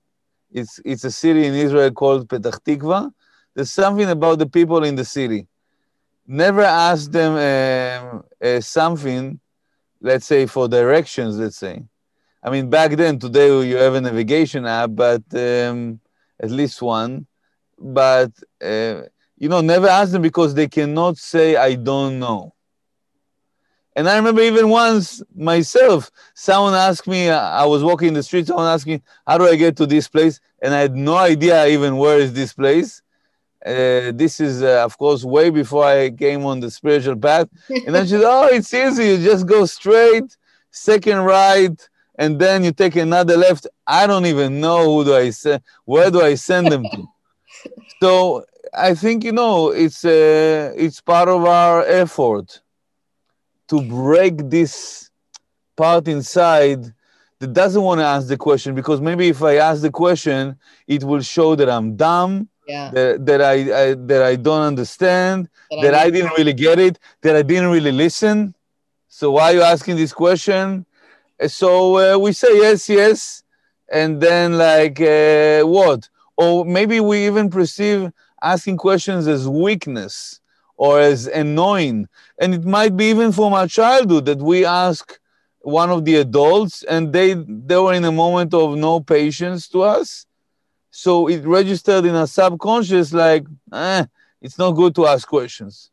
[0.50, 3.12] It's it's a city in Israel called Petah Tikva
[3.58, 5.48] there's something about the people in the city.
[6.28, 9.40] Never ask them um, uh, something,
[10.00, 11.82] let's say for directions, let's say.
[12.40, 15.98] I mean, back then, today you have a navigation app, but um,
[16.38, 17.26] at least one.
[17.76, 18.30] But,
[18.62, 19.02] uh,
[19.38, 22.54] you know, never ask them because they cannot say, I don't know.
[23.94, 28.46] And I remember even once myself, someone asked me, I was walking in the street,
[28.46, 30.40] someone asked me, how do I get to this place?
[30.62, 33.02] And I had no idea even where is this place.
[33.66, 37.48] Uh, this is, uh, of course, way before I came on the spiritual path.
[37.68, 39.06] And then she said, Oh, it's easy.
[39.08, 40.36] You just go straight,
[40.70, 43.66] second right, and then you take another left.
[43.84, 47.08] I don't even know who do I send, where do I send them to?
[48.00, 52.60] so I think, you know, it's, uh, it's part of our effort
[53.68, 55.10] to break this
[55.76, 56.92] part inside
[57.38, 61.04] that doesn't want to ask the question because maybe if I ask the question, it
[61.04, 62.90] will show that I'm dumb yeah.
[62.92, 66.78] that, that I, I, that I don't understand, that, that I, I, didn't really get
[66.78, 68.54] it, that I didn't really listen.
[69.08, 70.84] So why are you asking this question?
[71.46, 73.42] So uh, we say yes, yes,
[73.90, 76.08] and then like uh, what?
[76.36, 80.40] Or maybe we even perceive asking questions as weakness
[80.76, 82.08] or as annoying,
[82.40, 85.18] and it might be even from our childhood that we ask
[85.60, 89.82] one of the adults and they they were in a moment of no patience to
[89.82, 90.26] us
[90.90, 94.04] so it registered in a subconscious like, eh,
[94.40, 95.92] it's not good to ask questions.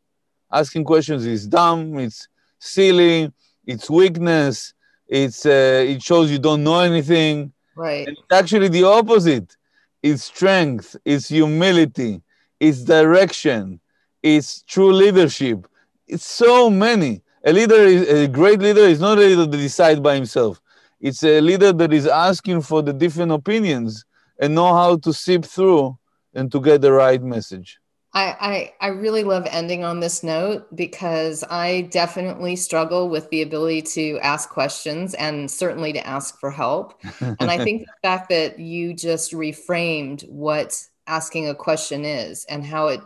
[0.52, 2.26] Asking questions is dumb, it's
[2.58, 3.32] silly,
[3.64, 4.74] it's weakness,
[5.06, 7.52] it's uh, it shows you don't know anything.
[7.76, 8.08] Right.
[8.08, 9.56] And it's actually the opposite.
[10.02, 12.22] It's strength, it's humility,
[12.60, 13.80] it's direction,
[14.22, 15.66] it's true leadership.
[16.06, 17.22] It's so many.
[17.44, 20.60] A leader is a great leader is not a leader that decides by himself.
[21.00, 24.04] It's a leader that is asking for the different opinions
[24.40, 25.96] and know how to sift through
[26.34, 27.78] and to get the right message.
[28.12, 33.42] I, I, I really love ending on this note because I definitely struggle with the
[33.42, 36.98] ability to ask questions and certainly to ask for help.
[37.20, 42.64] and I think the fact that you just reframed what asking a question is and
[42.64, 43.00] how it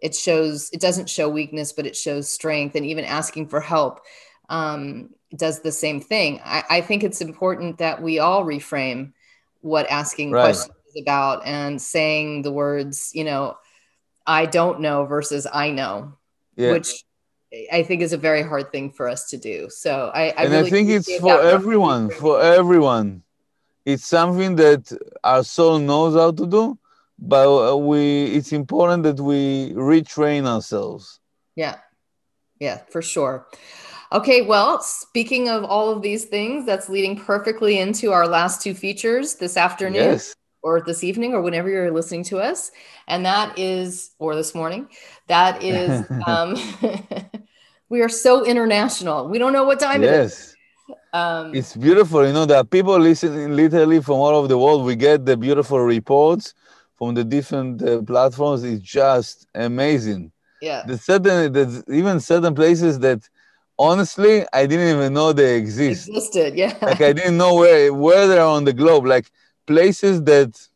[0.00, 4.00] it shows it doesn't show weakness but it shows strength and even asking for help
[4.48, 9.12] um, does the same thing I, I think it's important that we all reframe
[9.66, 10.44] what asking right.
[10.44, 13.56] questions is about and saying the words, you know,
[14.26, 16.14] I don't know versus I know,
[16.56, 16.72] yeah.
[16.72, 17.04] which
[17.72, 19.68] I think is a very hard thing for us to do.
[19.70, 23.22] So I, I and really I think it's for everyone, for everyone.
[23.84, 24.90] It's something that
[25.22, 26.78] our soul knows how to do,
[27.18, 31.20] but we it's important that we retrain ourselves.
[31.54, 31.76] Yeah,
[32.60, 33.46] yeah, for sure.
[34.12, 38.72] Okay, well, speaking of all of these things, that's leading perfectly into our last two
[38.72, 40.34] features this afternoon yes.
[40.62, 42.70] or this evening or whenever you're listening to us.
[43.08, 44.88] And that is, or this morning,
[45.26, 46.56] that is, um,
[47.88, 49.28] we are so international.
[49.28, 50.14] We don't know what time yes.
[50.14, 50.56] it is.
[51.12, 52.24] Um, it's beautiful.
[52.24, 54.84] You know, there are people listening literally from all over the world.
[54.84, 56.54] We get the beautiful reports
[56.96, 58.64] from the different uh, platforms.
[58.64, 60.32] is just amazing.
[60.60, 60.84] Yeah.
[60.86, 63.28] The certain, there's even certain places that
[63.78, 66.08] honestly, I didn't even know they exist.
[66.08, 66.76] Existed, yeah.
[66.82, 69.06] Like I didn't know where where they're on the globe.
[69.06, 69.30] Like
[69.66, 70.68] places that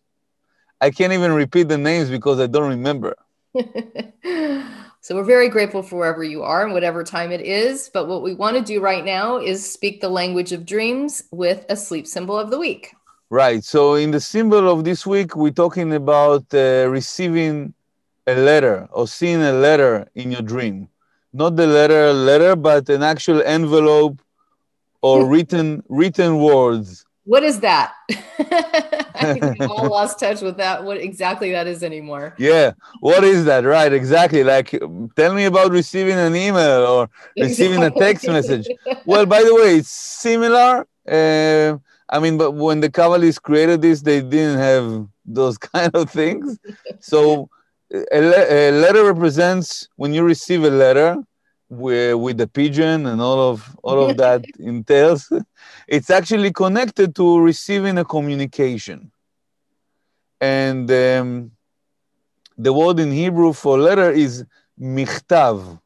[0.80, 3.16] I can't even repeat the names because I don't remember.
[5.02, 7.90] So we're very grateful for wherever you are and whatever time it is.
[7.92, 11.64] But what we want to do right now is speak the language of dreams with
[11.70, 12.92] a sleep symbol of the week.
[13.30, 13.62] Right.
[13.62, 17.74] So in the symbol of this week, we're talking about uh, receiving
[18.26, 20.88] a letter or seeing a letter in your dream.
[21.32, 24.20] Not the letter letter, but an actual envelope
[25.00, 27.06] or written written words.
[27.24, 27.92] What is that?
[29.20, 30.82] I think we all lost touch with that.
[30.82, 32.34] What exactly that is anymore?
[32.36, 33.64] Yeah, what is that?
[33.64, 34.42] Right, exactly.
[34.42, 34.70] Like,
[35.14, 38.66] tell me about receiving an email or receiving a text message.
[39.04, 40.86] Well, by the way, it's similar.
[41.06, 41.78] Uh,
[42.10, 46.58] I mean, but when the Kabbalists created this, they didn't have those kind of things.
[46.98, 47.48] So,
[47.92, 51.16] a, le- a letter represents when you receive a letter
[51.68, 55.32] with, with the pigeon and all of all of that entails
[55.86, 59.10] it's actually connected to receiving a communication
[60.40, 61.50] and um,
[62.58, 64.44] the word in hebrew for letter is
[64.80, 65.80] michtav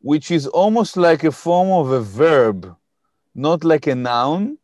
[0.00, 2.74] which is almost like a form of a verb
[3.34, 4.58] not like a noun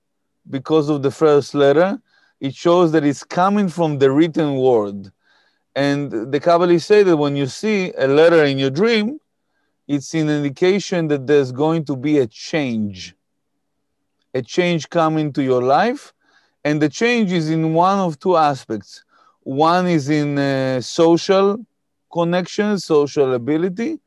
[0.51, 2.01] because of the first letter
[2.41, 5.13] it shows that it's coming from the written word
[5.75, 9.19] and the kabbalists say that when you see a letter in your dream
[9.89, 13.17] it's an indication that there's going to be a change,
[14.35, 16.13] a change coming to your life.
[16.63, 19.03] And the change is in one of two aspects.
[19.41, 21.65] One is in uh, social
[22.13, 23.99] connection, social ability,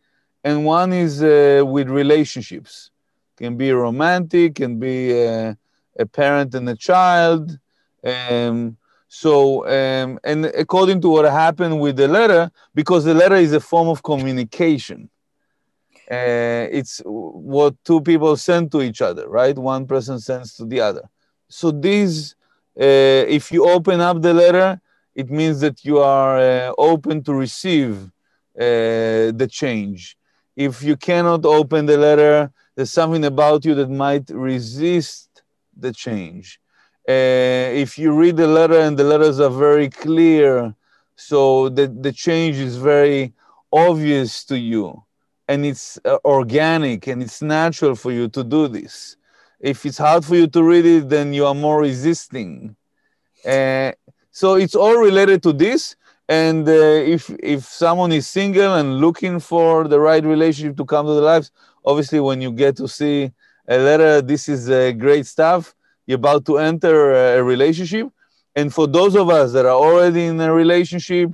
[0.43, 2.91] and one is uh, with relationships.
[3.37, 5.55] Can be romantic, can be uh,
[5.99, 7.57] a parent and a child.
[8.03, 8.77] Um,
[9.07, 13.59] so, um, and according to what happened with the letter, because the letter is a
[13.59, 15.09] form of communication
[16.11, 19.57] uh, it's what two people send to each other, right?
[19.57, 21.09] One person sends to the other.
[21.47, 22.35] So these,
[22.77, 24.81] uh, if you open up the letter,
[25.15, 28.11] it means that you are uh, open to receive
[28.59, 30.17] uh, the change.
[30.57, 35.29] If you cannot open the letter, there's something about you that might resist
[35.82, 36.59] the change.
[37.09, 40.75] Uh, if you read the letter and the letters are very clear,
[41.15, 43.34] so that the change is very
[43.71, 45.03] obvious to you
[45.47, 49.17] and it's uh, organic and it's natural for you to do this.
[49.59, 52.75] If it's hard for you to read it, then you are more resisting.
[53.45, 53.91] Uh,
[54.32, 55.95] so it's all related to this.
[56.27, 56.71] And uh,
[57.15, 61.29] if if someone is single and looking for the right relationship to come to their
[61.34, 61.51] lives,
[61.86, 63.32] obviously when you get to see
[63.72, 65.74] a letter, this is uh, great stuff.
[66.05, 68.09] You're about to enter a relationship.
[68.53, 71.30] And for those of us that are already in a relationship,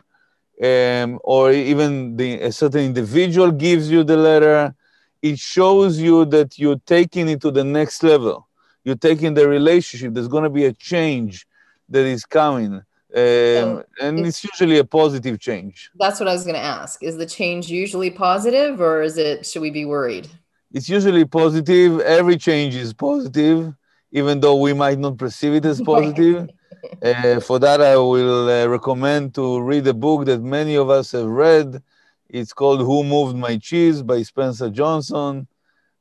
[0.64, 4.76] um, or even the, a certain individual gives you the letter,
[5.22, 8.48] it shows you that you're taking it to the next level.
[8.84, 10.14] You're taking the relationship.
[10.14, 11.48] There's going to be a change
[11.90, 12.74] that is coming.
[13.16, 15.90] Um, and it's, it's, usually a positive change.
[15.98, 17.02] That's what I was going to ask.
[17.02, 20.28] Is the change usually positive or is it, should we be worried?
[20.72, 22.02] It's usually positive.
[22.02, 23.74] Every change is positive,
[24.12, 26.50] even though we might not perceive it as positive.
[27.04, 31.12] Uh, for that, I will uh, recommend to read a book that many of us
[31.12, 31.82] have read.
[32.30, 35.48] It's called Who Moved My Cheese by Spencer Johnson.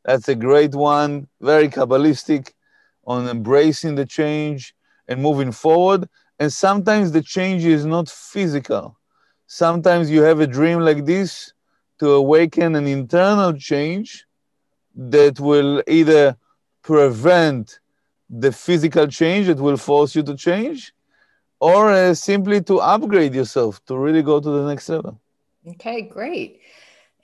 [0.05, 2.53] That's a great one, very Kabbalistic
[3.07, 4.75] on embracing the change
[5.09, 6.09] and moving forward.
[6.39, 8.99] And sometimes the change is not physical.
[9.47, 11.53] Sometimes you have a dream like this
[12.01, 14.26] to awaken an internal change
[14.97, 16.37] that will either
[16.83, 17.79] prevent
[18.29, 20.93] the physical change that will force you to change,
[21.61, 25.21] or uh, simply to upgrade yourself to really go to the next level.
[25.69, 26.61] Okay, great.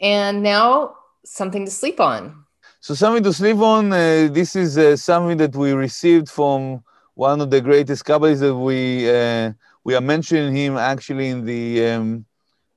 [0.00, 2.44] And now something to sleep on.
[2.80, 3.92] So, something to sleep on.
[3.92, 6.82] Uh, this is uh, something that we received from
[7.14, 9.52] one of the greatest Kabbalists that we uh,
[9.84, 12.24] we are mentioning him actually in the um,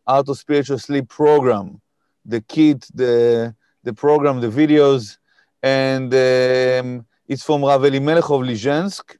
[0.05, 1.81] Art of Spiritual Sleep program,
[2.23, 3.55] the kit, the
[3.85, 5.17] the program, the videos,
[5.63, 9.17] and um, it's from Rav Elimelech of Lizhensk.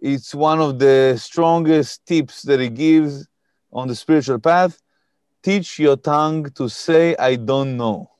[0.00, 3.28] It's one of the strongest tips that he gives
[3.72, 4.78] on the spiritual path.
[5.42, 8.10] Teach your tongue to say, I don't know.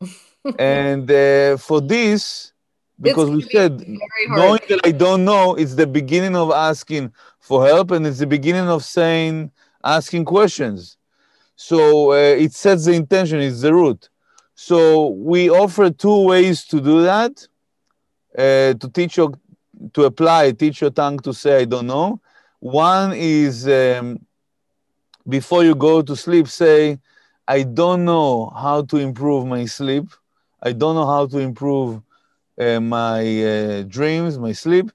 [0.58, 2.52] and uh, for this,
[3.00, 3.84] because we said
[4.28, 8.26] knowing that I don't know, it's the beginning of asking for help and it's the
[8.26, 9.52] beginning of saying,
[9.84, 10.97] asking questions.
[11.58, 14.08] So uh, it sets the intention, it's the root.
[14.54, 17.48] So we offer two ways to do that,
[18.36, 19.32] uh, to teach your,
[19.94, 22.20] to apply, teach your tongue to say, I don't know.
[22.60, 24.20] One is um,
[25.28, 26.98] before you go to sleep, say,
[27.46, 30.04] I don't know how to improve my sleep.
[30.62, 32.02] I don't know how to improve
[32.60, 34.90] uh, my uh, dreams, my sleep.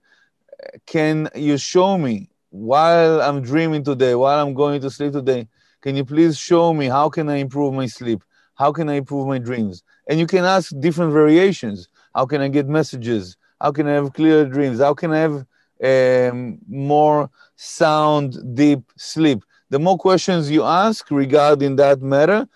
[0.86, 5.48] Can you show me while I'm dreaming today, while I'm going to sleep today?
[5.84, 8.24] Can you please show me how can I improve my sleep?
[8.56, 9.84] How can I improve my dreams?
[10.08, 11.90] And you can ask different variations.
[12.16, 13.36] How can I get messages?
[13.60, 14.80] How can I have clear dreams?
[14.80, 15.46] How can I have
[15.84, 19.44] um, more sound, deep sleep?
[19.72, 22.48] The more questions you ask regarding that matter,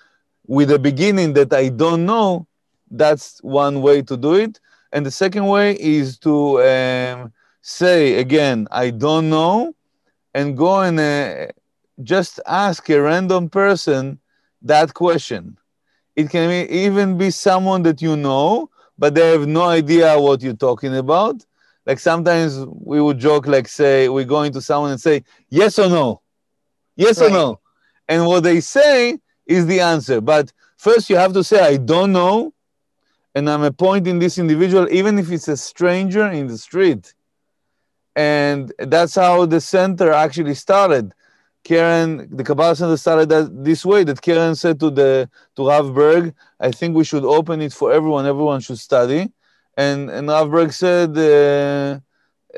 [0.45, 2.47] with the beginning that I don't know,
[2.89, 4.61] that's one way to do it.
[4.93, 9.75] And the second way is to um, say again, I don't know,
[10.33, 11.47] and go and uh,
[12.03, 14.19] just ask a random person
[14.61, 15.57] that question.
[16.15, 20.41] It can be, even be someone that you know, but they have no idea what
[20.41, 21.45] you're talking about.
[21.85, 25.89] Like sometimes we would joke, like say, we're going to someone and say, yes or
[25.89, 26.21] no,
[26.95, 27.29] yes right.
[27.29, 27.59] or no.
[28.07, 30.19] And what they say is the answer.
[30.19, 32.53] But first you have to say, I don't know.
[33.35, 37.13] And I'm appointing this individual, even if it's a stranger in the street.
[38.15, 41.13] And that's how the center actually started.
[41.67, 44.05] Karen, the Kabbalah Center started that this way.
[44.05, 47.91] That Karen said to the to Rav Berg, I think we should open it for
[47.91, 48.25] everyone.
[48.25, 49.21] Everyone should study.
[49.75, 51.99] And and Rav Berg said, uh,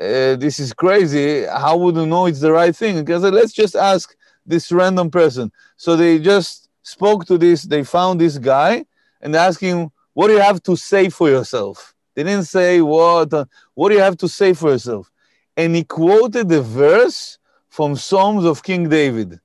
[0.00, 1.44] uh, "This is crazy.
[1.64, 4.14] How would you know it's the right thing?" Because let's just ask
[4.46, 5.50] this random person.
[5.76, 7.62] So they just spoke to this.
[7.62, 8.84] They found this guy
[9.20, 13.34] and asked him, "What do you have to say for yourself?" They didn't say what.
[13.34, 15.10] Uh, what do you have to say for yourself?
[15.56, 17.38] and he quoted the verse
[17.70, 19.40] from Psalms of King David.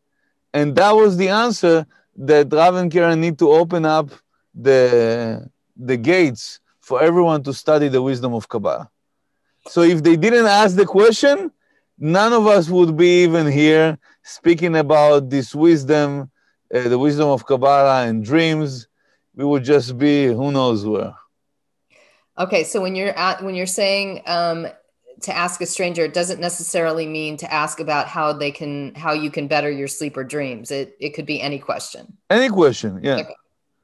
[0.54, 1.86] And that was the answer
[2.18, 4.10] that Rav and Karen need to open up
[4.54, 8.90] the, the gates for everyone to study the wisdom of Kabbalah.
[9.68, 11.52] So if they didn't ask the question,
[11.98, 16.32] none of us would be even here speaking about this wisdom,
[16.74, 18.88] uh, the wisdom of Kabbalah and dreams.
[19.36, 21.14] We would just be who knows where.
[22.38, 24.68] Okay, so when you're at when you're saying um,
[25.22, 29.14] to ask a stranger it doesn't necessarily mean to ask about how they can how
[29.14, 30.72] you can better your sleep or dreams.
[30.72, 32.18] It it could be any question.
[32.30, 33.16] Any question yeah.
[33.16, 33.36] Okay.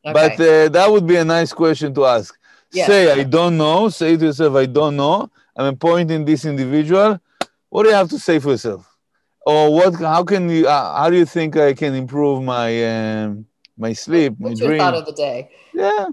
[0.04, 0.14] Okay.
[0.14, 2.38] but uh, that would be a nice question to ask.
[2.72, 2.88] Yes.
[2.88, 3.90] say i don't know.
[3.90, 5.30] Say to yourself i don't know.
[5.56, 7.20] I'm appointing this individual.
[7.70, 8.88] What do you have to say for yourself?
[9.46, 13.46] Or what how can you uh, how do you think i can improve my um,
[13.78, 14.80] my sleep What's my your dream?
[14.80, 15.50] thought of the day?
[15.74, 16.08] Yeah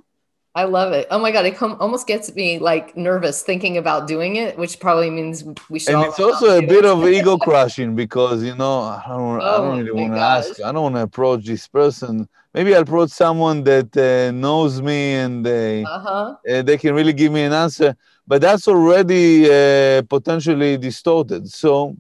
[0.59, 1.07] I love it.
[1.13, 4.81] Oh my god, it com- almost gets me like nervous thinking about doing it, which
[4.81, 5.95] probably means we should.
[5.95, 9.57] And it's also a bit of ego crushing because you know I don't, oh I
[9.59, 10.61] don't really want to ask.
[10.61, 12.29] I don't want to approach this person.
[12.53, 16.35] Maybe I'll approach someone that uh, knows me and they uh-huh.
[16.51, 17.97] uh, they can really give me an answer.
[18.27, 21.49] But that's already uh, potentially distorted.
[21.49, 21.97] So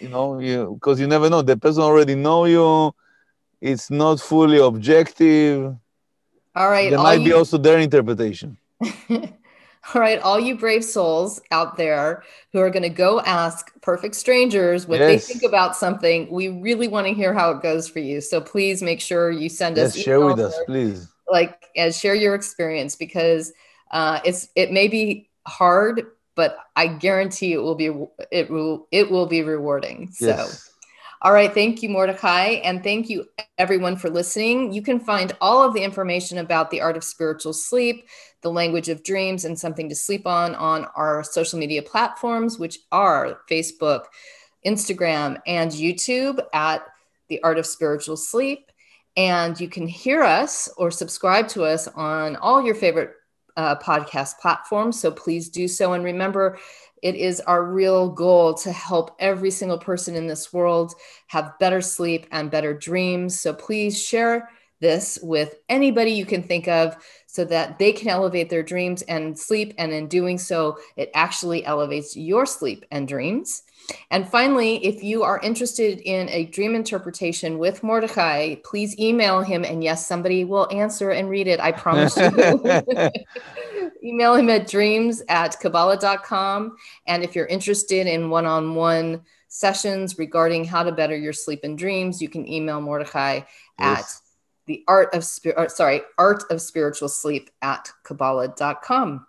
[0.00, 1.42] you know, you because you never know.
[1.42, 2.94] The person already know you.
[3.60, 5.74] It's not fully objective
[6.54, 6.90] all right.
[6.90, 8.56] There might you, be also their interpretation.
[9.10, 12.22] all right, all you brave souls out there
[12.52, 15.26] who are going to go ask perfect strangers what yes.
[15.26, 18.20] they think about something, we really want to hear how it goes for you.
[18.20, 20.02] So please make sure you send yes, us.
[20.02, 21.08] share with us, please.
[21.30, 23.52] Like, and share your experience because
[23.90, 27.90] uh, it's it may be hard, but I guarantee it will be
[28.30, 30.12] it will it will be rewarding.
[30.20, 30.64] Yes.
[30.64, 30.67] So.
[31.20, 31.52] All right.
[31.52, 32.60] Thank you, Mordechay.
[32.62, 33.26] And thank you,
[33.58, 34.72] everyone, for listening.
[34.72, 38.06] You can find all of the information about the art of spiritual sleep,
[38.42, 42.78] the language of dreams, and something to sleep on on our social media platforms, which
[42.92, 44.04] are Facebook,
[44.64, 46.82] Instagram, and YouTube at
[47.28, 48.70] the art of spiritual sleep.
[49.16, 53.10] And you can hear us or subscribe to us on all your favorite
[53.58, 54.98] uh, podcast platforms.
[54.98, 55.92] So please do so.
[55.92, 56.58] And remember,
[57.02, 60.94] it is our real goal to help every single person in this world
[61.26, 63.40] have better sleep and better dreams.
[63.40, 64.48] So please share
[64.80, 69.38] this with anybody you can think of so that they can elevate their dreams and
[69.38, 69.74] sleep.
[69.78, 73.62] And in doing so, it actually elevates your sleep and dreams.
[74.10, 79.64] And finally, if you are interested in a dream interpretation with Mordechay, please email him.
[79.64, 81.60] And yes, somebody will answer and read it.
[81.60, 83.10] I promise you.
[84.04, 86.76] email him at dreams at Kabbalah.com.
[87.06, 91.60] And if you're interested in one on one sessions regarding how to better your sleep
[91.62, 93.46] and dreams, you can email Mordechay
[93.78, 94.22] yes.
[94.22, 94.27] at
[94.68, 99.26] the art of spirit, sorry, art of spiritual sleep at Kabbalah.com.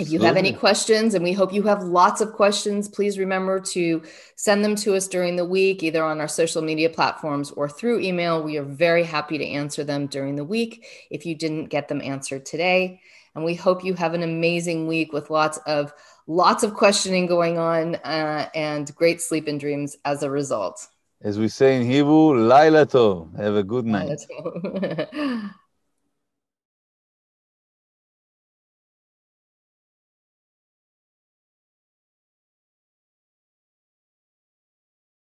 [0.00, 3.60] If you have any questions, and we hope you have lots of questions, please remember
[3.60, 4.02] to
[4.34, 8.00] send them to us during the week, either on our social media platforms or through
[8.00, 8.42] email.
[8.42, 12.00] We are very happy to answer them during the week if you didn't get them
[12.00, 13.02] answered today.
[13.36, 15.92] And we hope you have an amazing week with lots of
[16.26, 20.88] lots of questioning going on uh, and great sleep and dreams as a result.
[21.24, 23.34] As we say in Hebrew, Laila Tov.
[23.38, 24.20] Have a good night.